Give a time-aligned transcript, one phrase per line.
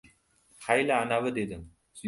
[0.67, 1.71] —Hayla, anavi!— dedim.